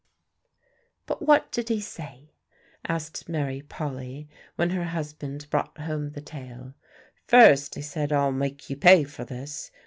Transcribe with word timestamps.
"But 1.05 1.21
what 1.27 1.51
did 1.51 1.69
he 1.69 1.79
say?" 1.79 2.33
asked 2.87 3.29
Mary 3.29 3.61
Polly, 3.61 4.27
when 4.55 4.71
her 4.71 4.85
husband 4.85 5.47
brought 5.51 5.77
home 5.77 6.13
the 6.13 6.21
tale. 6.21 6.73
"First 7.27 7.75
he 7.75 7.83
said, 7.83 8.11
'I'll 8.11 8.31
make 8.31 8.67
you 8.67 8.77
pay 8.77 9.03
for 9.03 9.25
this.' 9.25 9.69